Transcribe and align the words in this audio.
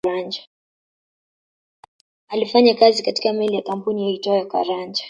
Alifanya 2.27 2.75
kazi 2.75 3.03
katika 3.03 3.33
meli 3.33 3.55
ya 3.55 3.61
kampuni 3.61 4.01
hiyo 4.01 4.13
iitwayo 4.13 4.45
Caranja 4.45 4.99